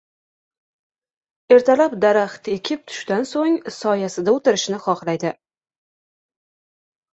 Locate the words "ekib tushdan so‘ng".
2.55-3.61